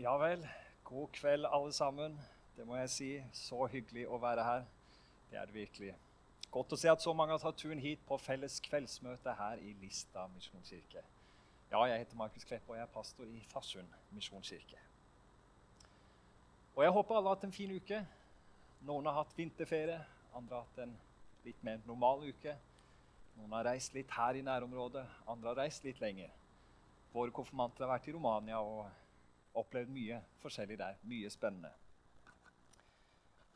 [0.00, 0.48] Ja vel.
[0.84, 2.20] God kveld, alle sammen.
[2.56, 3.08] Det må jeg si.
[3.36, 4.62] Så hyggelig å være her.
[5.28, 5.90] Det er det virkelig.
[6.50, 9.74] Godt å se at så mange har tatt turen hit på felles kveldsmøte her i
[9.82, 11.02] Lista misjonskirke.
[11.70, 14.80] Ja, jeg heter Markus Klepp, og jeg er pastor i Farsund misjonskirke.
[16.78, 18.00] Og jeg håper alle har hatt en fin uke.
[18.88, 20.00] Noen har hatt vinterferie,
[20.32, 20.96] andre har hatt en
[21.44, 22.56] litt mer normal uke.
[23.36, 26.32] Noen har reist litt her i nærområdet, andre har reist litt lenger.
[27.12, 28.88] Våre konfirmanter har vært i Romania og
[29.58, 30.98] opplevd mye forskjellig der.
[31.08, 31.72] Mye spennende.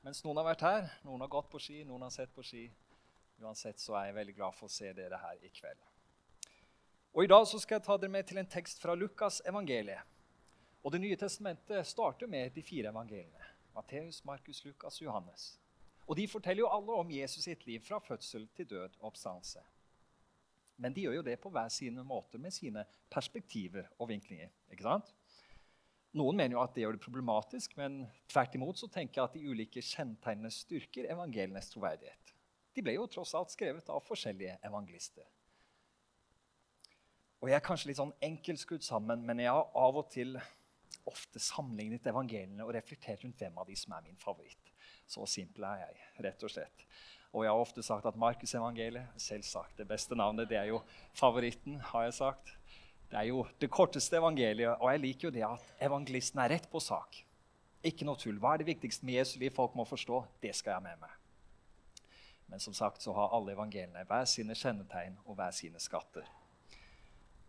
[0.05, 2.67] Mens noen har vært her, noen har gått på ski, noen har sett på ski.
[3.41, 5.81] Uansett så er jeg veldig glad for å se dere her i kveld.
[7.15, 10.03] Og I dag så skal jeg ta dere med til en tekst fra Lukas evangeliet.
[10.85, 13.53] Og Det nye testamentet starter med de fire evangeliene.
[13.75, 15.55] Matteus, Markus, Lukas, Johannes.
[16.07, 19.63] Og De forteller jo alle om Jesus sitt liv fra fødsel til død og oppstandelse.
[20.77, 24.51] Men de gjør jo det på hver sine måter med sine perspektiver og vinklinger.
[24.71, 25.15] ikke sant?
[26.15, 29.35] Noen mener jo at det gjør det problematisk, men tvert imot så tenker jeg at
[29.35, 32.35] de ulike kjennetegnene styrker evangelienes troverdighet.
[32.75, 35.27] De ble jo tross alt skrevet av forskjellige evangelister.
[37.43, 40.39] Og Jeg er kanskje litt sånn enkeltskrudd sammen, men jeg har av og til
[41.11, 44.71] ofte sammenlignet evangeliene og reflektert rundt hvem av de som er min favoritt.
[45.05, 46.87] Så simpel er jeg, rett og slett.
[47.35, 50.81] Og jeg har ofte sagt at Markusevangeliet selvsagt, det beste navnet, det er jo
[51.19, 52.55] favoritten, har jeg sagt.
[53.15, 56.65] Det er jo det korteste evangeliet, og jeg liker jo det at evangelisten er rett
[56.67, 57.21] på sak.
[57.87, 58.41] Ikke noe tull.
[58.43, 60.17] Hva er det viktigste med Jesu liv folk må forstå?
[60.43, 61.13] Det skal jeg ha med meg.
[62.51, 66.27] Men som sagt så har alle evangeliene hver sine kjennetegn og hver sine skatter.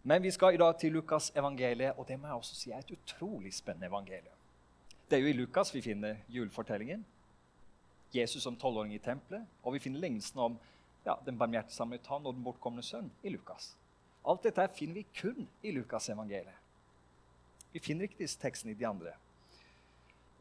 [0.04, 2.84] Men vi skal i dag til Lukas evangeliet, og det må jeg også si er
[2.84, 4.38] et utrolig spennende evangelium.
[5.10, 7.02] Det er jo i Lukas vi finner julefortellingen.
[8.14, 10.60] Jesus som tolvåring i tempelet, og vi finner lignelsen om
[11.08, 13.74] ja, den barmhjertige samaritan og den bortkomne sønn i Lukas.
[14.26, 16.62] Alt dette finner vi kun i Lukas-evangeliet.
[17.72, 19.12] Vi finner ikke disse tekstene i de andre.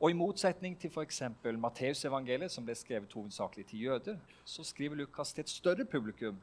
[0.00, 1.22] Og I motsetning til f.eks.
[1.58, 6.40] Matteusevangeliet, som ble skrevet hovedsakelig til jøder, så skriver Lukas til et større publikum,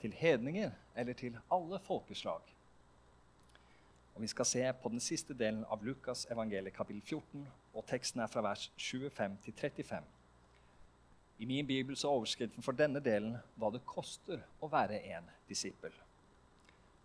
[0.00, 2.40] til hedninger eller til alle folkeslag.
[4.14, 8.20] Og Vi skal se på den siste delen av Lukas evangeliet kapittel 14, og teksten
[8.20, 10.04] er fra vers 25 til 35.
[11.38, 15.30] I min bibel så er overskriften for denne delen 'Hva det koster å være en
[15.48, 16.13] disippel'.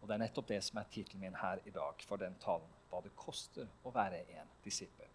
[0.01, 2.67] Og Det er nettopp det som er tittelen min her i dag for den talen.
[2.89, 5.07] Hva det koster å være en disippel.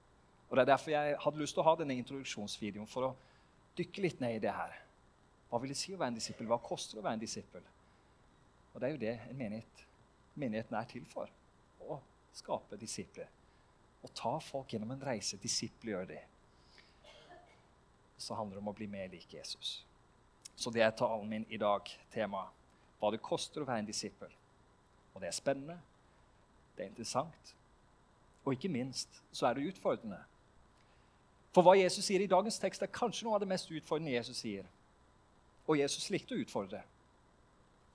[0.48, 3.14] Og Det er derfor jeg hadde lyst til å ha denne introduksjonsvideoen, for å
[3.78, 4.76] dykke litt ned i det her.
[5.50, 6.46] Hva vil det si å være en disippel?
[6.50, 7.64] Hva koster det å være en disippel?
[8.74, 9.86] Og Det er jo det en menighet,
[10.34, 11.30] menigheten er til for.
[11.80, 11.98] Å
[12.34, 13.28] skape disipler.
[14.04, 15.38] Å ta folk gjennom en reise.
[15.40, 16.22] Disipler gjør det.
[18.18, 19.84] Så handler det om å bli mer lik Jesus.
[20.56, 22.50] Så det er talen min i dag, temaet.
[23.00, 24.30] Hva det koster å være en disippel.
[25.14, 25.78] Og det er spennende,
[26.76, 27.54] det er interessant,
[28.44, 30.18] og ikke minst så er det utfordrende.
[31.54, 34.40] For hva Jesus sier i dagens tekst, er kanskje noe av det mest utfordrende Jesus
[34.42, 34.66] sier.
[35.70, 36.82] Og Jesus likte å utfordre.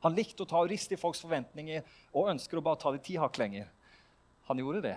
[0.06, 1.84] Han likte å ta og riste i folks forventninger
[2.16, 3.68] og ønsker å bare ta det ti hakk lenger.
[4.48, 4.96] Han gjorde det.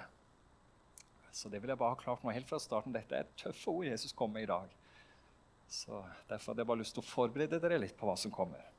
[1.35, 2.95] Så det vil jeg bare ha klart nå helt fra starten.
[2.95, 4.79] Dette er tøffe ord Jesus kommer med i dag.
[5.73, 8.72] Så Derfor hadde jeg bare lyst til å forberede dere litt på hva som kommer.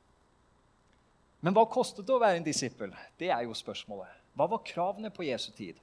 [1.44, 2.92] Men hva kostet det å være en disippel?
[3.20, 4.08] Det er jo spørsmålet.
[4.32, 5.76] Hva var kravene på Jesu tid?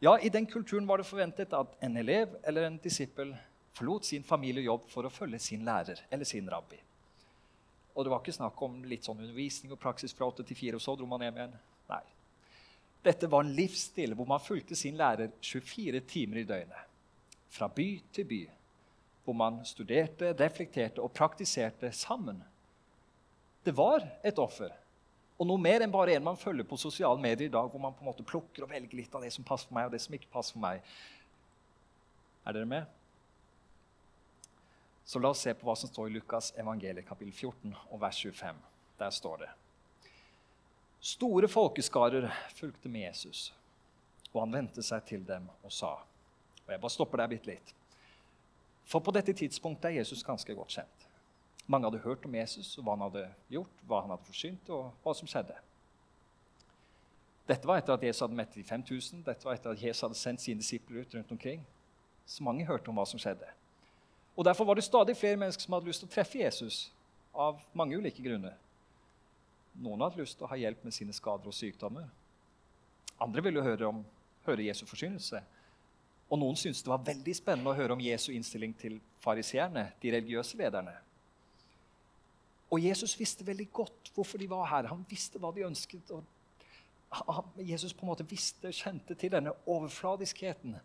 [0.00, 3.34] Ja, I den kulturen var det forventet at en elev eller en disippel
[3.76, 6.78] forlot sin familie og jobb for å følge sin lærer eller sin rabbi.
[7.92, 10.80] Og det var ikke snakk om litt sånn undervisning og praksis fra 8 til 4,
[10.80, 11.58] og så dro man hjem igjen.
[11.90, 12.00] Nei.
[13.04, 16.88] Dette var en livsstil hvor man fulgte sin lærer 24 timer i døgnet.
[17.52, 18.40] Fra by til by.
[19.26, 22.40] Hvor man studerte, reflekterte og praktiserte sammen
[23.64, 24.72] det var et offer.
[25.38, 27.94] Og noe mer enn bare en man følger på sosiale medier i dag, hvor man
[27.94, 30.02] på en måte plukker og velger litt av det som passer for meg, og det
[30.04, 30.84] som ikke passer for meg.
[32.46, 32.86] Er dere med?
[35.04, 38.22] Så la oss se på hva som står i Lukas evangeliet kapittel 14 og vers
[38.22, 38.62] 25.
[39.02, 39.50] Der står det
[41.02, 43.48] Store folkeskarer fulgte med Jesus,
[44.30, 45.96] og han vendte seg til dem og sa
[46.62, 47.72] Og jeg bare stopper der bitte litt.
[48.86, 51.08] For på dette tidspunktet er Jesus ganske godt kjent.
[51.66, 54.90] Mange hadde hørt om Jesus, og hva han hadde gjort, hva han hadde forsynt, og
[55.04, 55.54] hva som skjedde.
[57.48, 60.18] Dette var etter at Jesus hadde mettet de 5000, dette var etter at Jesus hadde
[60.18, 61.62] sendt sine disipler ut rundt omkring.
[62.26, 63.48] Så mange hørte om hva som skjedde.
[64.36, 66.90] Og Derfor var det stadig flere mennesker som hadde lyst til å treffe Jesus.
[67.34, 68.52] av mange ulike grunner.
[69.80, 72.10] Noen hadde lyst til å ha hjelp med sine skader og sykdommer.
[73.24, 74.02] Andre ville høre, om,
[74.44, 75.40] høre Jesu forsynelse.
[76.28, 80.12] Og noen syntes det var veldig spennende å høre om Jesu innstilling til fariseerne, de
[80.12, 80.92] religiøse lederne.
[82.72, 84.88] Og Jesus visste veldig godt hvorfor de var her.
[84.88, 86.12] Han visste hva de ønsket.
[86.12, 90.78] Og Jesus på en måte visste, kjente til denne overfladiskheten.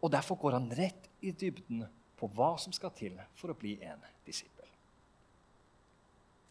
[0.00, 1.82] Og Derfor går han rett i dybden
[2.20, 4.68] på hva som skal til for å bli en disippel.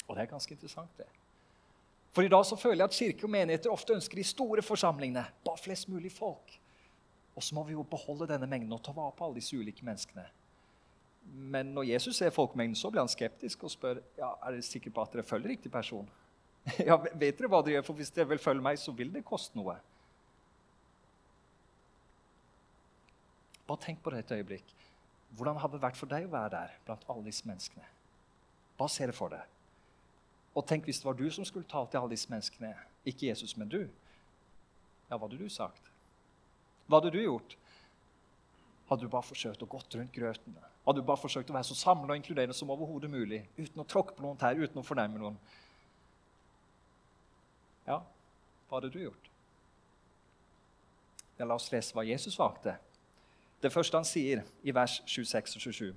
[0.10, 1.08] Og det er ganske interessant, det.
[2.12, 5.24] For i dag så føler jeg at kirke og menigheter ofte ønsker de store forsamlingene.
[5.46, 6.56] Bare flest mulig folk.
[7.38, 9.86] Og så må vi jo beholde denne mengden og ta vare på alle disse ulike
[9.86, 10.26] menneskene.
[11.30, 14.94] Men når Jesus ser folkemengden, så blir han skeptisk og spør ja, er dere sikre
[14.94, 16.10] på at dere følger riktig person.
[16.90, 17.88] ja, vet dere hva dere gjør?
[17.90, 19.78] For hvis dere vil følge meg, så vil det koste noe.
[23.70, 24.76] Bare tenk på det et øyeblikk.
[25.38, 27.86] Hvordan hadde det vært for deg å være der blant alle disse menneskene?
[28.80, 29.46] Bare se det for deg.
[30.58, 32.74] Og tenk hvis det var du som skulle talt til alle disse menneskene.
[33.08, 33.84] Ikke Jesus, men du.
[35.10, 35.92] Ja, hva hadde du sagt?
[36.88, 37.56] Hva hadde du gjort?
[38.90, 40.58] Hadde du bare forsøkt å gått rundt grøten?
[40.90, 43.44] Hadde bare forsøkt å være så samla og inkluderende som overhodet mulig?
[43.60, 45.36] Uten å tråkke på noen tær, uten å fornærme noen?
[47.86, 48.00] Ja,
[48.66, 49.28] hva hadde du gjort?
[51.38, 52.74] Ja, la oss lese hva Jesus valgte.
[53.62, 55.94] Det første han sier i vers 26 og 27.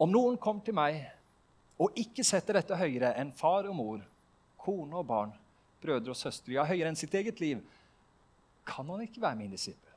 [0.00, 1.02] Om noen kom til meg
[1.80, 4.06] og ikke setter dette høyere enn far og mor,
[4.62, 5.34] kone og barn,
[5.82, 7.66] brødre og søstre, ja, høyere enn sitt eget liv,
[8.68, 9.90] kan han ikke være min disippel.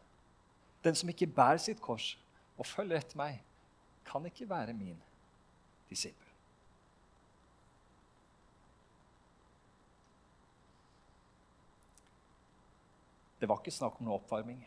[0.83, 2.15] Den som ikke bærer sitt kors
[2.63, 3.42] og følger etter meg,
[4.07, 5.00] kan ikke være min
[5.89, 6.30] disippel.
[13.39, 14.63] Det var ikke snakk om noe oppvarming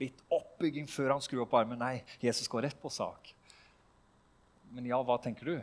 [0.00, 1.80] litt oppbygging før han skrur opp armen.
[1.80, 3.32] Nei, Jesus går rett på sak.
[4.74, 5.56] Men ja, hva tenker du?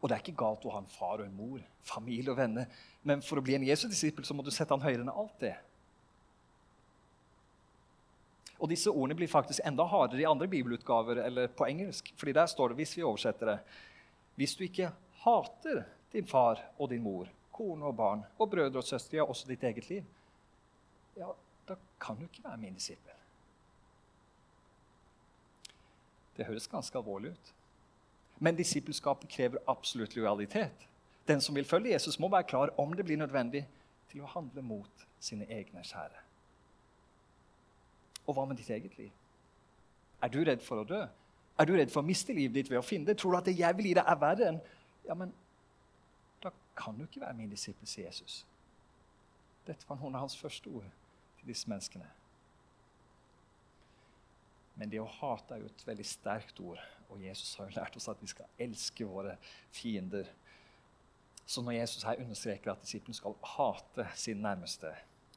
[0.00, 2.68] Og det er ikke galt å ha en far og en mor, familie og venner.
[3.04, 5.54] Men for å bli en Jesus-disippel så må du sette han høyere enn alt det.
[8.58, 12.12] Og disse ordene blir faktisk enda hardere i andre bibelutgaver eller på engelsk.
[12.16, 13.58] fordi der står det, hvis vi oversetter det
[14.34, 14.90] Hvis du ikke
[15.24, 19.48] hater din far og din mor, kone og barn og brødre og søstre, ja, også
[19.48, 20.04] ditt eget liv,
[21.16, 21.28] ja,
[21.68, 23.10] da kan du ikke være min disippel.
[26.36, 27.54] Det høres ganske alvorlig ut.
[28.38, 30.88] Men disippelskapet krever absolutt lojalitet.
[31.28, 33.66] Den som vil følge Jesus, må være klar om det blir nødvendig,
[34.10, 36.23] til å handle mot sine egne kjære.
[38.24, 39.12] Og hva med ditt eget liv?
[40.24, 41.02] Er du redd for å dø?
[41.60, 43.18] Er du redd for å miste livet ditt ved å finne det?
[43.20, 44.60] Tror du at det jeg vil gi deg, er verre enn
[45.04, 45.34] Ja, men
[46.42, 48.42] da kan du ikke være min disippel, sier Jesus.
[49.66, 50.88] Dette var noen av hans første ord
[51.38, 52.08] til disse menneskene.
[54.80, 56.80] Men det å hate er jo et veldig sterkt ord,
[57.12, 59.36] og Jesus har jo lært oss at vi skal elske våre
[59.72, 60.30] fiender.
[61.46, 64.90] Så når Jesus her understreker at disiplene skal hate sin nærmeste,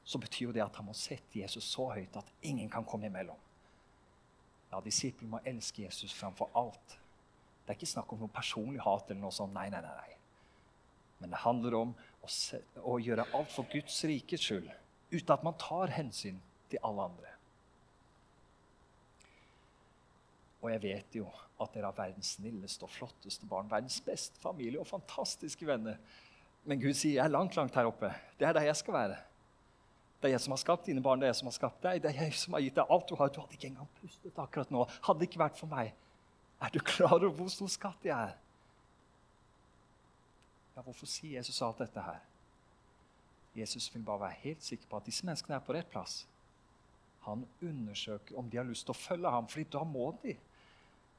[0.08, 3.10] så betyr jo det at han må sette Jesus så høyt at ingen kan komme
[3.10, 3.40] imellom.
[4.72, 6.96] Ja, Disiplene må elske Jesus framfor alt.
[7.66, 9.10] Det er ikke snakk om noe personlig hat.
[9.12, 9.56] eller noe sånt.
[9.56, 10.16] Nei, nei, nei.
[11.20, 11.94] Men det handler om
[12.24, 12.32] å,
[12.88, 14.70] å gjøre alt for Guds rikes skyld
[15.12, 16.40] uten at man tar hensyn
[16.72, 17.34] til alle andre.
[20.64, 21.28] Og jeg vet jo
[21.60, 26.00] at dere har verdens snilleste og flotteste barn, verdens beste familie og fantastiske venner.
[26.68, 28.12] Men Gud sier jeg er langt, langt her oppe.
[28.40, 29.20] Det er der jeg skal være.
[30.18, 32.02] Det er jeg som har skapt dine barn, det er jeg som har skapt deg.
[32.02, 33.30] Det er jeg som har gitt deg alt du har.
[33.30, 34.86] Du hadde ikke engang pustet akkurat nå.
[35.06, 35.94] Hadde det ikke vært for meg.
[36.62, 38.34] Er du klar over hvor stor skatt jeg er?
[40.78, 42.24] Ja, hvorfor sier Jesus alt dette her?
[43.58, 46.20] Jesus vil bare være helt sikker på at disse menneskene er på rett plass.
[47.26, 50.36] Han undersøker om de har lyst til å følge ham, for da må de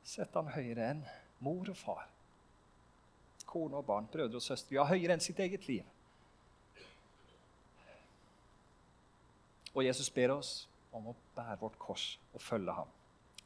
[0.06, 1.02] sette ham høyere enn
[1.44, 2.06] mor og far.
[3.48, 4.76] Kone og barn, brødre og søstre.
[4.76, 5.86] Ja, høyere enn sitt eget liv.
[9.74, 12.90] Og Jesus ber oss om å bære vårt kors og følge ham.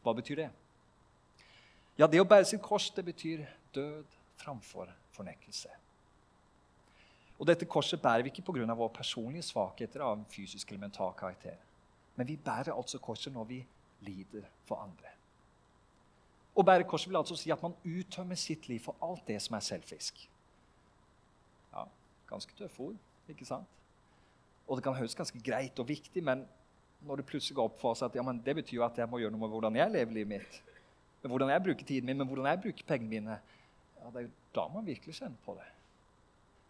[0.03, 0.51] Hva betyr det?
[1.99, 4.05] Ja, Det å bære sitt kors det betyr død
[4.37, 5.69] framfor fornekkelse.
[7.39, 8.75] Og dette korset bærer vi ikke pga.
[8.75, 11.57] våre personlige svakheter av fysisk eller mental karakter.
[12.17, 13.67] Men vi bærer altså korset når vi
[14.01, 15.09] lider for andre.
[16.55, 19.57] Å bære korset vil altså si at man uttømmer sitt liv for alt det som
[19.57, 20.29] er selvfisk.
[21.73, 21.85] Ja,
[22.29, 22.97] ganske tøffe ord,
[23.29, 23.67] ikke sant?
[24.73, 26.47] Og det kan høres ganske greit og viktig, men
[27.05, 29.21] når det plutselig går opp for oss at ja, det betyr jo at jeg må
[29.21, 30.59] gjøre noe med hvordan jeg lever livet mitt,
[31.21, 33.39] med hvordan jeg bruker tiden min, med hvordan jeg bruker pengene mine,
[33.99, 35.69] ja, det er jo da man virkelig kjenner på det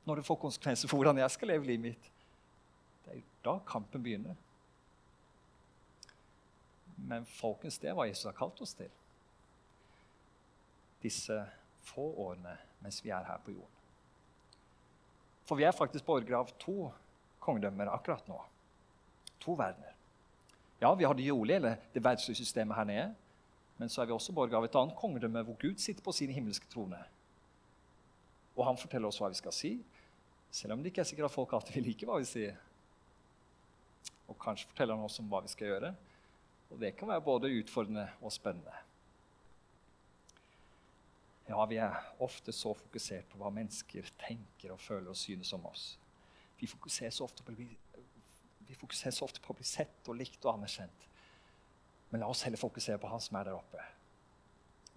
[0.05, 2.09] når det får konsekvenser for hvordan jeg skal leve livet mitt.
[3.05, 4.35] Det er jo da kampen begynner.
[6.97, 8.91] Men folkens, det hva Jesus har kalt oss til.
[11.03, 11.39] Disse
[11.87, 13.79] få årene mens vi er her på jorden.
[15.47, 16.91] For vi er faktisk borgere av to
[17.43, 18.39] kongedømmer akkurat nå.
[19.43, 19.95] To verdener.
[20.83, 23.09] Ja, vi har det jordlige, eller det verdslige systemet her nede.
[23.79, 26.31] Men så er vi også borgere av et annet kongedømme hvor Gud sitter på sin
[26.31, 26.99] himmelske trone.
[28.57, 29.73] Og han forteller oss hva vi skal si,
[30.53, 32.57] Selv om det ikke er sikkert at folk alltid vil like hva vi sier.
[34.29, 35.95] Og kanskje forteller han oss om hva vi skal gjøre.
[36.69, 38.75] Og det kan være både utfordrende og spennende.
[41.49, 45.65] Ja, vi er ofte så fokusert på hva mennesker tenker og føler og synes om
[45.73, 45.87] oss.
[46.63, 47.53] Vi fokuserer så ofte på
[49.11, 51.09] så ofte på å bli sett og likt og anerkjent.
[52.11, 53.83] Men la oss heller fokusere på han som er der oppe.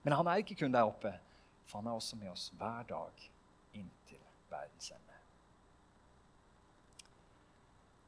[0.03, 1.09] Men han er ikke kun der oppe,
[1.65, 3.23] for han er også med oss hver dag
[3.73, 5.17] inntil verdens ende.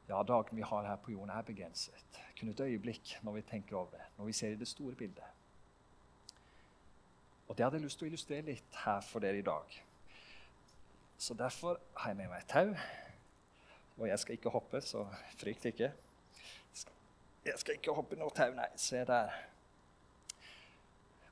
[0.08, 2.22] Ja, dagen vi har her på jorden, er begrenset.
[2.38, 5.34] Kun et øyeblikk når vi tenker over det, når vi ser i det store bildet.
[7.48, 9.82] Og Det hadde jeg lyst til å illustrere litt her for dere i dag.
[11.18, 12.74] Så Derfor har jeg med meg et tau.
[13.98, 15.06] Og jeg skal ikke hoppe, så
[15.38, 15.92] frykt ikke.
[17.44, 18.68] Jeg skal ikke hoppe noe tau, nei.
[18.76, 19.32] Se der.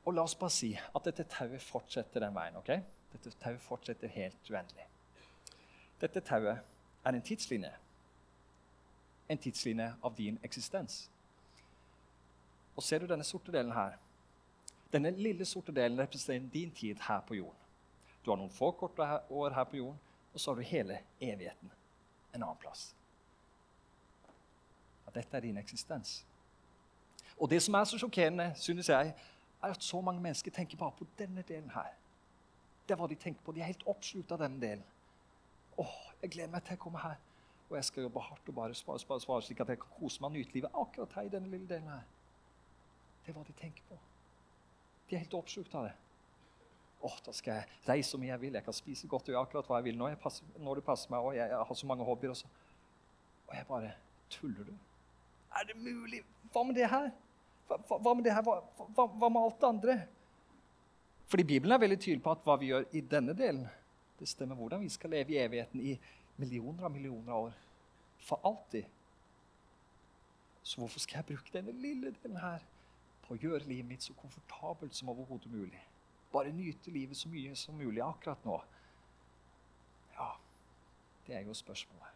[0.07, 2.57] Og la oss bare si at dette tauet fortsetter den veien.
[2.57, 2.71] ok?
[3.13, 4.87] Dette tauet fortsetter helt uendelig.
[6.01, 6.59] Dette tauet
[7.05, 7.73] er en tidslinje.
[9.29, 11.11] En tidslinje av din eksistens.
[12.77, 13.97] Og ser du denne sorte delen her?
[14.93, 17.63] Denne lille sorte delen representerer din tid her på jorden.
[18.25, 19.99] Du har noen få korte år her på jorden,
[20.33, 21.71] og så har du hele evigheten
[22.37, 22.89] en annen plass.
[25.07, 26.19] At dette er din eksistens.
[27.37, 29.15] Og det som er så sjokkerende, synes jeg,
[29.63, 31.93] er at så mange mennesker tenker bare på denne delen her.
[32.87, 33.53] Det er hva de tenker på.
[33.53, 34.85] De er helt oppslukt av denne delen.
[35.79, 37.17] Åh, jeg gleder meg til jeg kommer her.
[37.69, 40.23] Og jeg skal jobbe hardt og bare spare, spare, spare, slik at jeg kan kose
[40.23, 42.05] meg og nyte livet akkurat her i denne lille delen her.
[43.25, 43.99] Det er hva de tenker på.
[45.11, 45.95] De er helt oppslukt av det.
[47.07, 48.57] Åh, da skal jeg reise så mye jeg vil.
[48.59, 50.85] Jeg kan spise godt og gjøre akkurat hva jeg vil når, jeg passer, når det
[50.87, 51.29] passer meg.
[51.29, 52.33] Og jeg, jeg, har så mange hobbyer.
[52.35, 52.51] Og, så.
[53.47, 53.93] og jeg bare
[54.31, 54.75] Tuller du?
[55.55, 56.25] Er det mulig?
[56.53, 57.11] Hva med det her?
[57.69, 58.43] Hva, hva med det her?
[58.43, 58.57] Hva,
[58.97, 59.97] hva, hva, med alt det andre?
[61.31, 63.65] Fordi Bibelen er veldig tydelig på at hva vi gjør i denne delen,
[64.19, 65.95] det stemmer hvordan vi skal leve i evigheten i
[66.43, 67.57] millioner av millioner av år.
[68.27, 68.87] For alltid.
[70.63, 72.65] Så hvorfor skal jeg bruke denne lille delen her
[73.27, 75.83] på å gjøre livet mitt så komfortabelt som overhodet mulig?
[76.37, 78.59] Bare nyte livet så mye som mulig akkurat nå.
[80.19, 80.29] Ja,
[81.27, 82.13] det er jo spørsmålet.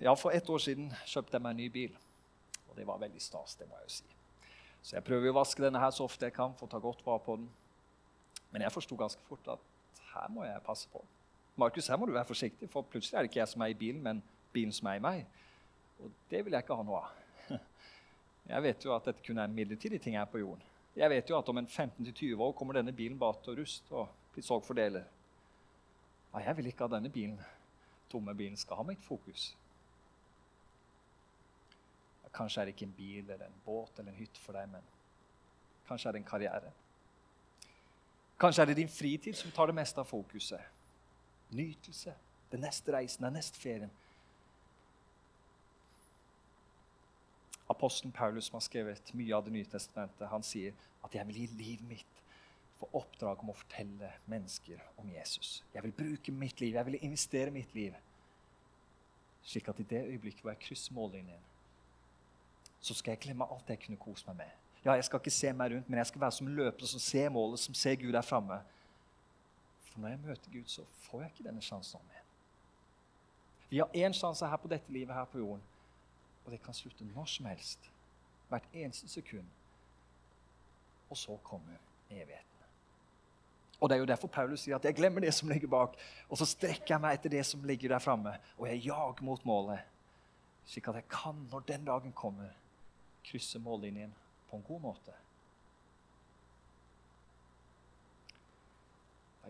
[0.00, 1.96] Ja, For ett år siden kjøpte jeg meg en ny bil.
[2.70, 3.58] Og det var veldig stas.
[3.58, 4.04] det må jeg jo si.
[4.82, 7.02] Så jeg prøver å vaske denne her så ofte jeg kan for å ta godt
[7.04, 7.50] vare på den.
[8.54, 9.66] Men jeg forsto ganske fort at
[10.14, 11.02] her må jeg passe på.
[11.60, 13.76] Markus, her må du være forsiktig, for plutselig er det ikke jeg som er i
[13.76, 15.26] bilen, men bilen som er i meg.
[16.00, 17.18] Og det vil jeg ikke ha noe av.
[18.50, 20.62] Jeg vet jo at dette kun er en midlertidig ting her på jorden.
[20.96, 23.94] Jeg vet jo at om en 15-20 år kommer denne bilen bare til å ruste
[23.94, 25.04] og bli solgt for deler.
[26.32, 27.36] Ja, jeg vil ikke at denne bilen,
[28.10, 29.52] tomme bilen skal ha mitt fokus.
[32.34, 34.90] Kanskje er det ikke en bil eller en båt eller en hytte for deg, men
[35.86, 36.74] kanskje er det en karriere.
[38.40, 40.79] Kanskje er det din fritid som tar det meste av fokuset
[41.56, 42.14] nytelse,
[42.52, 43.90] den neste reisen, den neste ferien.
[47.70, 50.72] Apostelen Paulus, som har skrevet mye av Det nye testamentet, han sier
[51.04, 52.22] at 'jeg vil gi livet mitt
[52.78, 55.62] for oppdrag om å fortelle mennesker om Jesus'.
[55.74, 57.94] Jeg vil bruke mitt liv, jeg vil investere mitt liv,
[59.42, 61.40] slik at i det øyeblikket hvor jeg krysser mållinjen,
[62.80, 64.50] så skal jeg glemme alt jeg kunne kose meg med.
[64.84, 67.00] Ja, Jeg skal ikke se meg rundt, men jeg skal være som en løper som
[67.00, 68.62] ser målet, som ser Gud der framme.
[69.90, 72.26] For når jeg møter Gud, så får jeg ikke denne sjansen om igjen.
[73.70, 75.62] Vi har én sjanse her på dette livet her på jorden,
[76.44, 77.90] og det kan slutte når som helst.
[78.48, 79.46] Hvert eneste sekund.
[81.10, 81.78] Og så kommer
[82.10, 82.46] evigheten.
[83.80, 85.94] Og Det er jo derfor Paulus sier at jeg glemmer det som ligger bak,
[86.28, 89.44] og så strekker jeg meg etter det som ligger der framme, og jeg jager mot
[89.48, 89.80] målet,
[90.66, 92.50] slik at jeg kan, når den dagen kommer,
[93.24, 94.12] krysse mållinjen
[94.50, 95.14] på en god måte.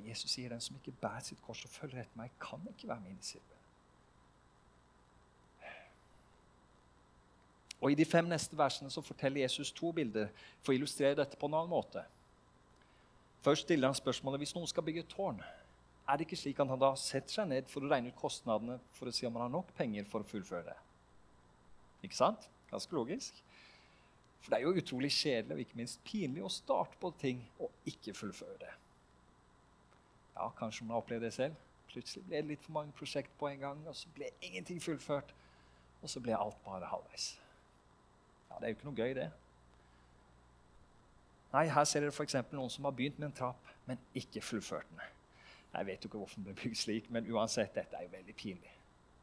[0.01, 2.89] Ja, Jesus sier den som ikke bærer sitt kors og følger etter meg, kan ikke
[2.89, 3.57] være min disippel.
[7.81, 10.29] Og I de fem neste versene så forteller Jesus to bilder
[10.61, 12.03] for å illustrere dette på en annen måte.
[13.41, 15.41] Først stiller han spørsmålet hvis noen skal bygge et tårn.
[16.05, 18.77] Er det ikke slik at han da setter seg ned for å regne ut kostnadene
[18.97, 20.77] for å si om han har nok penger for å fullføre det?
[22.05, 22.45] Ikke sant?
[22.69, 23.41] Ganske logisk.
[24.41, 27.89] For det er jo utrolig kjedelig og ikke minst pinlig å starte på ting og
[27.89, 28.75] ikke fullføre det.
[30.41, 31.57] Ja, kanskje man har opplevd det selv.
[31.91, 35.35] Plutselig ble det litt for mange prosjekt på en gang, og så ble ingenting fullført.
[36.01, 37.35] Og så ble alt bare halvveis.
[38.49, 39.31] Ja, Det er jo ikke noe gøy, det.
[41.53, 42.39] Nei, Her ser dere f.eks.
[42.53, 45.03] noen som har begynt med en trapp, men ikke fullført den.
[45.75, 48.35] Jeg vet jo ikke hvorfor den ble bygd slik, men uansett, dette er jo veldig
[48.35, 48.73] pinlig.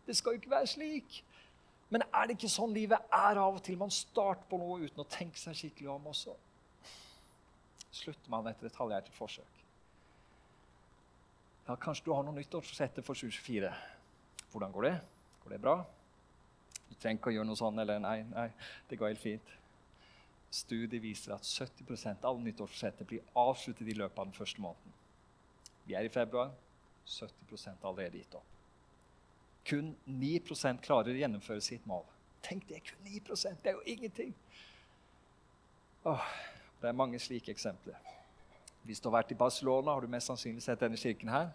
[0.06, 1.24] Det skal jo ikke være slik!
[1.90, 3.78] Men er det ikke sånn livet er av og til?
[3.80, 6.36] Man starter på noe uten å tenke seg skikkelig om, og så
[7.96, 9.57] slutter man etter et halvhjertet forsøk.
[11.68, 13.70] Ja, Kanskje du har noe nyttårsforsett for 2024.
[14.54, 14.96] Hvordan går det?
[15.44, 15.74] Går det bra?
[16.88, 18.46] Du trenger ikke å gjøre noe sånn, eller nei, nei,
[18.88, 19.50] det går helt fint.
[20.48, 24.96] Studiet viser at 70% av alle nyttårsforsetter blir avsluttet i løpet av den første måneden.
[25.90, 26.54] Vi er i februar.
[27.08, 28.48] 70 er allerede gitt opp.
[29.68, 30.40] Kun 9
[30.84, 32.06] klarer å gjennomføre sitt mål.
[32.48, 34.34] Tenk det, kun 9 Det er jo ingenting.
[36.08, 36.32] Åh,
[36.82, 38.00] det er mange slike eksempler.
[38.88, 41.50] Hvis du har vært i Barcelona, har du mest sannsynlig sett denne kirken her.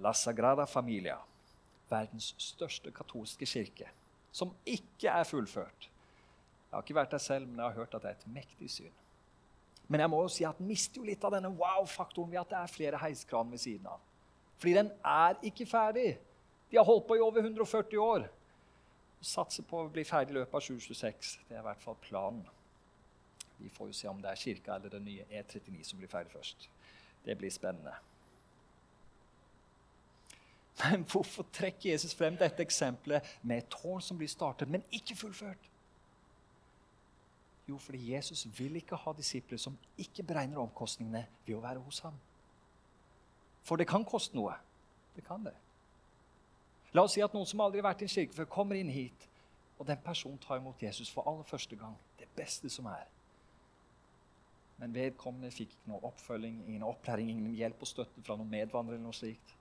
[0.00, 1.18] La Sagrada Familia,
[1.90, 3.90] verdens største katolske kirke,
[4.32, 5.90] som ikke er fullført.
[6.68, 8.70] Jeg har ikke vært der selv, men jeg har hørt at det er et mektig
[8.72, 8.96] syn.
[9.88, 12.50] Men jeg må jo si at den mister jo litt av denne wow-faktoren ved at
[12.50, 14.00] det er flere heiskran ved siden av.
[14.60, 16.10] Fordi den er ikke ferdig.
[16.70, 18.28] De har holdt på i over 140 år.
[19.24, 21.34] Satser på å bli ferdig i løpet av 2026.
[21.48, 22.44] Det er i hvert fall planen.
[23.58, 26.32] Vi får jo se om det er kirka eller det nye E39 som blir ferdig
[26.32, 26.68] først.
[27.24, 27.94] Det blir spennende.
[30.84, 35.16] Men hvorfor trekker Jesus frem dette eksempelet med et tårn som blir startet, men ikke
[35.16, 35.70] fullført?
[37.68, 41.98] Jo, fordi Jesus vil ikke ha disipler som ikke beregner omkostningene ved å være hos
[42.06, 42.14] ham.
[43.62, 44.54] For det kan koste noe.
[45.16, 45.52] Det kan det.
[46.96, 48.88] La oss si at noen som aldri har vært i en kirke før, kommer inn
[48.88, 49.26] hit,
[49.78, 51.96] og den personen tar imot Jesus for aller første gang.
[52.18, 53.04] Det beste som er.
[54.78, 58.98] Men vedkommende fikk ikke noe oppfølging, ingen opplæring, ingen hjelp og støtte fra noen medvandrere.
[58.98, 59.54] eller noe slikt.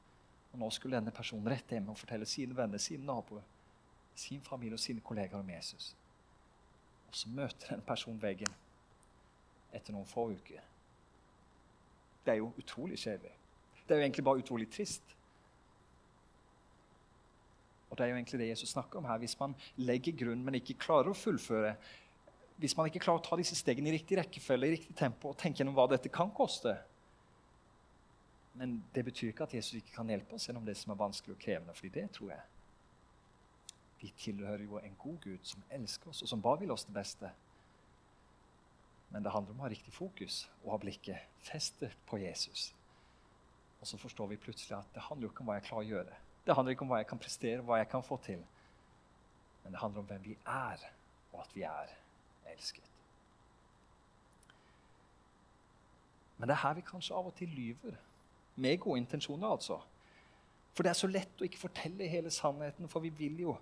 [0.54, 3.44] Og Nå skulle denne personen rett hjem og fortelle sine venner, sine naboer,
[4.16, 5.96] sin familie og sine kollegaer om Jesus.
[7.08, 8.54] Og så møter denne personen veggen
[9.74, 10.64] etter noen få uker.
[12.26, 13.34] Det er jo utrolig kjedelig.
[13.88, 15.16] Det er jo egentlig bare utrolig trist.
[17.90, 19.18] Og Det er jo egentlig det Jesus snakker om her.
[19.18, 21.76] Hvis man legger grunn, men ikke klarer å fullføre,
[22.58, 25.38] hvis man ikke klarer å ta disse stegene i riktig rekkefølge, i riktig tempo, og
[25.38, 26.76] tenke gjennom hva dette kan koste
[28.58, 31.36] Men det betyr ikke at Jesus ikke kan hjelpe oss gjennom det som er vanskelig
[31.36, 31.76] og krevende.
[31.78, 32.42] fordi det tror jeg.
[34.02, 36.94] Vi tilhører jo en god Gud som elsker oss, og som bare vil oss det
[36.94, 37.30] beste.
[39.10, 42.74] Men det handler om å ha riktig fokus og ha blikket festet på Jesus.
[43.80, 45.92] Og så forstår vi plutselig at det handler jo ikke om hva jeg klarer å
[45.92, 46.18] gjøre.
[46.48, 48.42] Det handler ikke om hva jeg kan prestere, hva jeg kan få til.
[49.64, 50.90] Men det handler om hvem vi er,
[51.32, 51.94] og at vi er
[52.58, 52.94] elsket.
[56.38, 57.98] Men det er her vi kanskje av og til lyver.
[58.56, 59.80] Med gode intensjoner, altså.
[60.74, 63.58] For det er så lett å ikke fortelle hele sannheten, for vi vil jo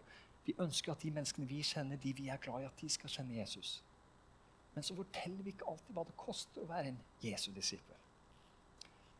[0.46, 3.10] vi ønsker at de menneskene vi kjenner, de vi er glad i, at de skal
[3.10, 3.80] kjenne Jesus.
[4.76, 7.98] Men så forteller vi ikke alltid hva det koster å være en Jesu-disippel.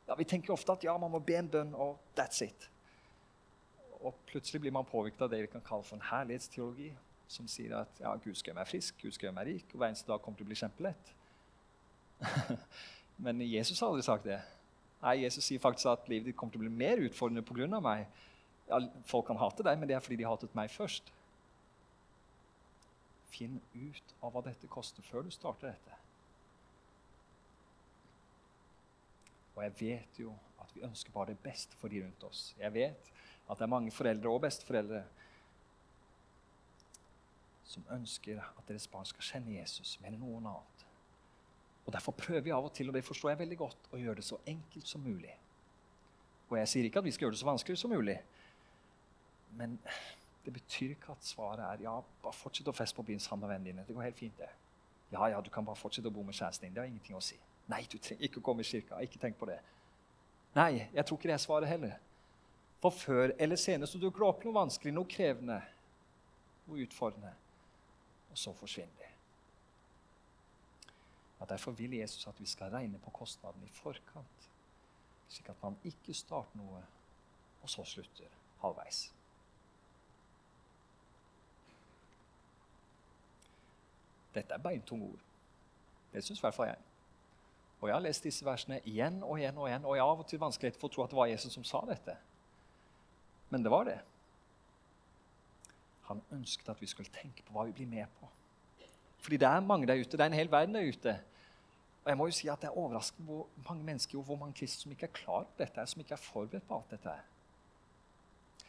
[0.08, 2.70] Ja, Vi tenker ofte at ja, man må be en bønn, og that's it.
[4.04, 6.92] Og plutselig blir man påvirket av det vi kan kalle for en herlighetsteologi,
[7.32, 9.82] som sier at ja, Gud skal gjøre meg frisk, Gud skal gjøre meg rik, og
[9.82, 11.12] hver eneste dag kommer til å bli kjempelett.
[13.26, 14.40] Men Jesus har aldri sagt det.
[15.02, 17.80] Nei, Jesus sier faktisk at livet ditt kommer til å bli mer utfordrende pga.
[17.84, 18.08] meg.
[18.66, 21.12] Ja, folk kan hate deg, men det er fordi de hatet meg først.
[23.30, 26.00] Finn ut av hva dette koster, før du starter dette.
[29.56, 30.34] Og jeg vet jo
[30.64, 32.48] at vi ønsker bare det beste for de rundt oss.
[32.60, 33.12] Jeg vet
[33.46, 35.04] at det er mange foreldre og besteforeldre
[37.76, 40.86] som ønsker at deres barn skal kjenne Jesus mer enn noen annet.
[41.86, 44.22] Og Derfor prøver vi av og til og det forstår jeg veldig godt, å gjøre
[44.22, 45.34] det så enkelt som mulig.
[46.50, 48.18] Og Jeg sier ikke at vi skal gjøre det så vanskelig som mulig,
[49.56, 49.78] men
[50.46, 53.56] det betyr ikke at svaret er ja, bare fortsett å feste på byen sammen med
[53.56, 53.86] vennene dine.
[53.88, 54.50] Det går helt fint, det.
[55.14, 56.76] Ja, ja, du kan bare fortsette å bo med kjæresten din.
[56.76, 57.38] Det har ingenting å si.
[57.72, 59.00] Nei, du trenger ikke å komme i kirka.
[59.02, 59.58] Ikke tenk på det.
[60.58, 61.96] Nei, jeg tror ikke det er svaret heller.
[62.84, 65.58] For før eller senere så dukker det opp noe vanskelig, noe krevende,
[66.68, 67.32] noe utfordrende.
[68.36, 69.12] Og så forsvinner de.
[71.40, 74.50] Ja, derfor vil Jesus at vi skal regne på kostnaden i forkant,
[75.30, 76.82] slik at man ikke starter noe
[77.62, 79.14] og så slutter halvveis.
[84.36, 85.24] Dette er beintunge ord.
[86.12, 86.84] Det syns i hvert fall jeg.
[87.82, 90.26] Og Jeg har lest disse versene igjen og igjen, og igjen, og jeg har av
[90.26, 92.18] og til vanskelighet for å tro at det var Jesus som sa dette.
[93.50, 94.02] Men det var det.
[96.08, 98.30] Han ønsket at vi skulle tenke på hva vi blir med på.
[99.26, 100.12] Fordi det er mange der ute.
[100.12, 101.20] Det er en hel verden der ute.
[102.04, 104.54] Og jeg må jo si at Det er overraskende hvor mange mennesker og hvor mange
[104.54, 107.16] kristne som ikke er klar på dette, som ikke er forberedt på alt dette.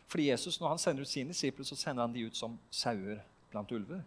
[0.07, 3.18] Fordi Jesus, Når han sender ut sine disipler, så sender han de ut som sauer
[3.51, 4.01] blant ulver.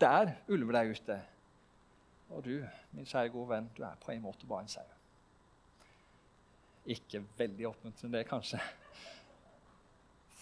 [0.00, 1.22] Det er ulver der ute.
[2.30, 4.82] Og du, min kjære gode venn, du er på en måte bare en sau.
[6.86, 8.60] Ikke veldig oppmuntrende, det, kanskje.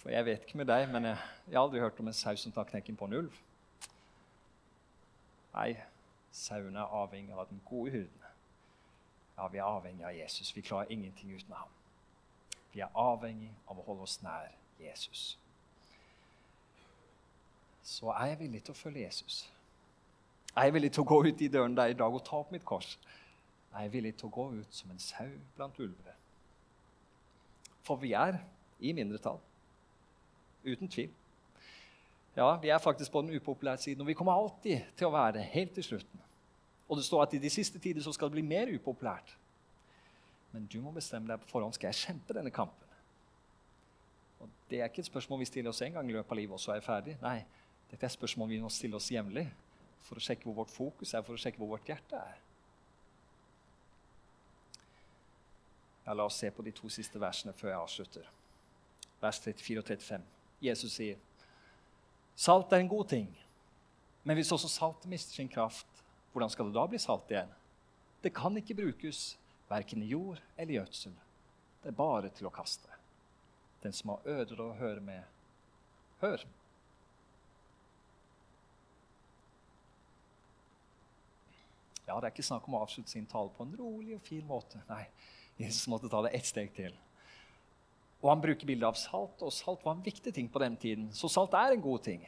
[0.04, 1.16] For jeg vet ikke med deg, men jeg,
[1.48, 3.36] jeg har aldri hørt om en sau som tar knekken på en ulv.
[5.54, 5.70] Nei,
[6.28, 8.26] sauene er avhengig av den gode huden.
[9.38, 10.50] Ja, vi er avhengig av Jesus.
[10.52, 11.72] Vi klarer ingenting uten ham.
[12.74, 15.38] Vi er avhengig av å holde oss nær Jesus.
[17.80, 19.40] Så er jeg villig til å følge Jesus.
[20.52, 22.52] Er jeg villig til å gå ut i døren der i dag og ta opp
[22.52, 22.98] mitt kors?
[23.72, 26.20] Er jeg villig til å gå ut som en sau blant ulver?
[27.88, 28.42] For vi er
[28.84, 29.40] i mindretall.
[30.64, 31.10] Uten tvil.
[32.36, 35.42] Ja, Vi er faktisk på den upopulære siden, og vi kommer alltid til å være
[35.54, 36.20] helt til slutten.
[36.88, 39.36] Og det står at i de siste tider så skal det bli mer upopulært.
[40.52, 42.88] Men du må bestemme deg på forhånd skal jeg kjempe denne kampen.
[44.40, 46.54] Og Det er ikke et spørsmål vi stiller oss en gang i løpet av livet,
[46.54, 47.16] og så er jeg ferdig.
[47.22, 47.38] Nei,
[47.90, 49.46] dette er et spørsmål vi må stille oss jevnlig
[50.04, 52.40] for å sjekke hvor vårt fokus er, for å sjekke hvor vårt hjerte er.
[56.06, 58.30] Ja, La oss se på de to siste versene før jeg avslutter.
[59.22, 60.33] Vers 34 og 35.
[60.64, 61.18] Jesus sier,
[62.36, 63.28] 'Salt er en god ting,
[64.24, 65.86] men hvis også saltet mister sin kraft,
[66.32, 67.54] hvordan skal det da bli salt igjen?'
[68.24, 71.12] Det kan ikke brukes verken i jord eller gjødsel.
[71.82, 72.88] Det er bare til å kaste.
[73.82, 75.24] Den som har ører å høre med,
[76.20, 76.44] hør.
[82.06, 84.44] Ja, Det er ikke snakk om å avslutte sin tale på en rolig og fin
[84.46, 84.80] måte.
[84.88, 85.04] Nei,
[85.58, 86.96] Jesus måtte ta det ett steg til.
[88.24, 91.10] Og Han bruker bildet av salt, og salt var en viktig ting på den tiden.
[91.12, 92.22] Så salt er en god ting.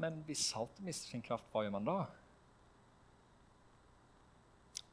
[0.00, 1.96] Men hvis saltet mister sin kraft, hva gjør man da?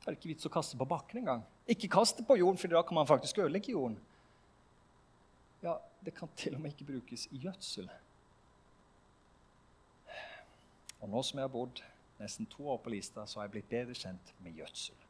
[0.02, 1.46] Det er ikke vits å kaste på bakken engang.
[1.68, 3.96] Ikke kaste på jorden, for da kan man faktisk ødelegge jorden.
[5.64, 7.88] Ja, det kan til og med ikke brukes i gjødsel.
[11.00, 11.80] Og nå som jeg har bodd
[12.20, 15.08] nesten to år på Lista, så har jeg blitt bedre kjent med gjødsel.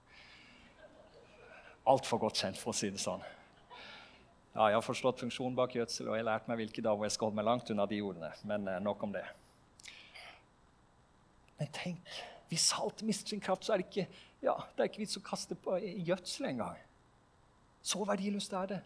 [1.90, 3.26] Altfor godt kjent, for å si det sånn.
[4.58, 7.14] Ja, jeg har forstått funksjonen bak gjødsel, og jeg har lært meg hvilke dager jeg
[7.14, 8.32] skal holde meg langt unna de ordene.
[8.50, 9.22] Men eh, nok om det.
[11.60, 12.10] Men tenk,
[12.50, 14.08] hvis salt mister sin kraft, så er det ikke
[14.42, 16.82] ja, det er ikke vits å kaste på gjødsel engang.
[17.86, 18.82] Så verdiløst er det.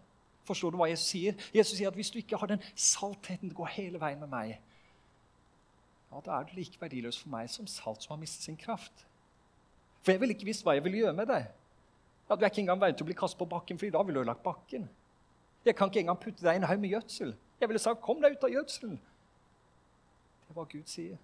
[0.48, 1.40] Forstår du hva Jesus sier?
[1.56, 4.32] Jesus sier at hvis du ikke har den saltheten til å gå hele veien med
[4.32, 4.54] meg,
[6.12, 9.06] ja, da er du like verdiløs for meg som salt som har mistet sin kraft.
[10.04, 11.48] For jeg ville ikke visst hva jeg ville gjøre med deg.
[12.28, 14.28] Ja, du er ikke engang verdig å bli kastet på bakken, for da ville du
[14.28, 14.90] lagt bakken.
[15.66, 17.36] Jeg kan ikke engang putte deg i en haug med gjødsel.
[17.62, 19.00] Jeg ville sagt 'kom deg ut av gjødselen'.
[20.42, 21.18] Det er hva Gud sier.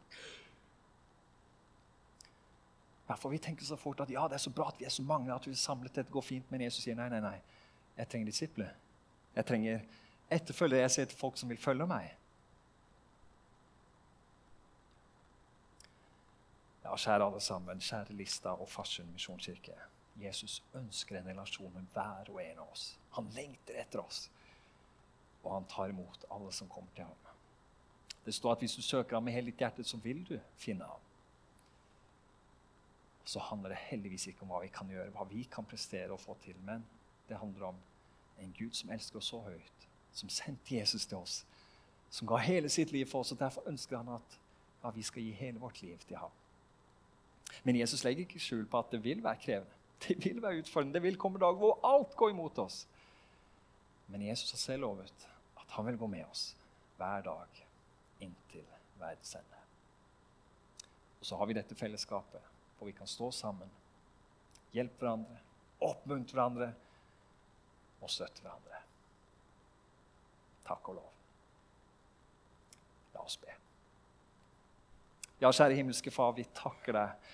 [3.07, 5.01] Derfor Vi tenker så fort at ja, det er så bra at vi er så
[5.01, 6.51] mange, at vi er samlet, dette går fint.
[6.51, 7.41] Men Jesus sier nei, nei, nei.
[7.97, 8.69] Jeg trenger disipler.
[9.35, 9.79] Jeg trenger
[10.29, 10.79] etterfølgere.
[10.79, 12.15] Jeg ser etter folk som vil følge meg.
[16.83, 19.75] Ja, kjære alle sammen, kjære Lista og Farsund misjonskirke.
[20.21, 22.89] Jesus ønsker en relasjon med hver og en av oss.
[23.17, 24.27] Han lengter etter oss,
[25.43, 27.35] og han tar imot alle som kommer til ham.
[28.25, 30.87] Det står at hvis du søker ham med hele ditt hjerte, så vil du finne
[30.87, 31.07] ham
[33.27, 36.19] så handler det heldigvis ikke om hva vi kan gjøre, hva vi kan prestere og
[36.19, 36.55] få til.
[36.63, 36.85] Men
[37.27, 37.79] det handler om
[38.39, 41.41] en Gud som elsker oss så høyt, som sendte Jesus til oss,
[42.09, 43.31] som ga hele sitt liv for oss.
[43.31, 44.37] og Derfor ønsker han at
[44.83, 46.31] ja, vi skal gi hele vårt liv til ham.
[47.63, 49.76] Men Jesus legger ikke skjul på at det vil være krevende.
[50.03, 50.93] Det vil være utfordrende.
[50.93, 52.85] Det vil komme dager hvor alt går imot oss.
[54.07, 56.51] Men Jesus har selv lovet at han vil gå med oss
[56.97, 57.63] hver dag
[58.23, 58.65] inntil
[58.99, 59.63] verdens ende.
[61.19, 63.69] Og så har vi dette fellesskapet hvor vi kan stå sammen,
[64.73, 65.39] hjelpe hverandre,
[65.81, 66.67] oppmuntre hverandre
[68.01, 68.81] og støtte hverandre.
[70.67, 71.11] Takk og lov.
[73.15, 73.53] La oss be.
[75.41, 77.33] Ja, kjære himmelske Far, vi takker deg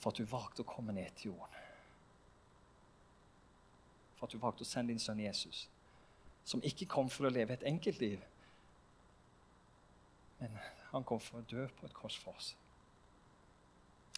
[0.00, 1.61] for at du valgte å komme ned til jorden.
[4.22, 5.64] For at du valgte å sende din sønn Jesus,
[6.46, 8.22] som ikke kom for å leve et enkeltliv,
[10.38, 10.54] men
[10.92, 12.52] han kom for å dø på et kors for oss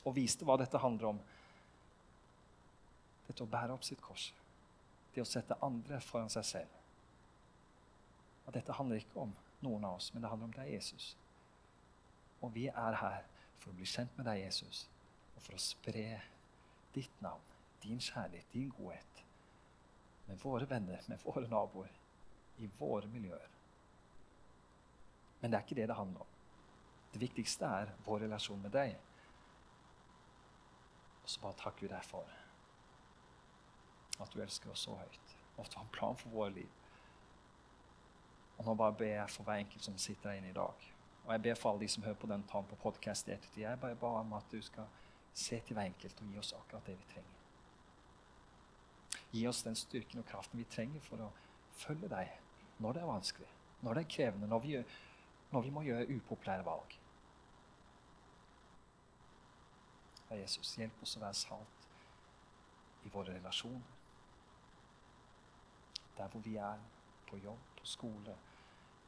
[0.05, 1.21] og viste hva dette handler om.
[3.25, 4.27] Dette å bære opp sitt kors.
[5.15, 6.75] Det å sette andre foran seg selv.
[8.45, 9.33] Og dette handler ikke om
[9.65, 11.15] noen av oss, men det handler om deg, Jesus.
[12.45, 13.25] Og vi er her
[13.63, 14.85] for å bli kjent med deg, Jesus,
[15.33, 16.09] og for å spre
[16.93, 17.49] ditt navn,
[17.81, 19.25] din kjærlighet, din godhet
[20.27, 21.91] med våre venner, med våre naboer,
[22.59, 23.51] i våre miljøer.
[25.41, 26.31] Men det er ikke det det handler om.
[27.13, 28.95] Det viktigste er vår relasjon med deg.
[31.23, 32.31] Og så bare takker vi deg for
[34.23, 36.71] at du elsker oss så høyt, og at du har en plan for våre liv.
[38.59, 40.91] Og nå bare ber jeg for hver enkelt som sitter her inne i dag.
[41.25, 43.63] Og jeg ber for alle de som hører på den talen på podkast i ettertid.
[43.65, 44.87] Jeg bare ber om at du skal
[45.35, 47.44] se til hver enkelt og gi oss akkurat det vi trenger.
[49.35, 51.31] Gi oss den styrken og kraften vi trenger for å
[51.75, 52.31] følge deg
[52.83, 53.49] når det er vanskelig,
[53.83, 54.77] når det er krevende, når vi,
[55.51, 56.95] når vi må gjøre upopulære valg.
[60.29, 61.89] Herre Jesus, hjelp oss å være salt
[63.05, 64.01] i våre relasjoner.
[66.15, 66.81] Der hvor vi er,
[67.29, 68.37] på jobb, på skole,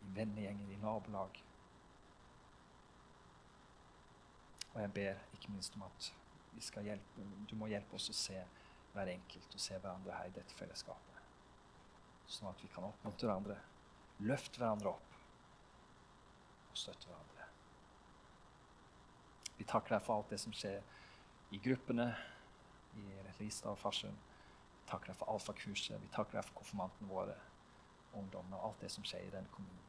[0.03, 1.43] i vennegjenger, i nabolag.
[4.75, 6.13] Og jeg ber ikke minst om at
[6.85, 8.43] hjelpe, du må hjelpe oss å se
[8.97, 11.21] hver enkelt og se hverandre her i dette fellesskapet.
[12.27, 13.57] Sånn at vi kan oppmuntre hverandre,
[14.27, 15.19] løfte hverandre opp
[16.71, 17.49] og støtte hverandre.
[19.57, 20.81] Vi takker deg for alt det som skjer
[21.55, 22.09] i gruppene
[22.97, 23.05] i
[23.39, 24.17] Lista og Farsund.
[24.81, 27.37] Vi takker deg for alfakurset, vi takker deg for konfirmantene våre,
[28.17, 29.83] ungdommene og alt det som skjer i denne kommunen.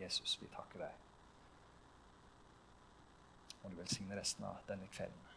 [0.00, 1.08] Jesus, vi takker deg.
[3.60, 5.29] Må du velsigne resten av denne kvelden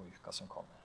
[0.00, 0.79] og uka som kommer.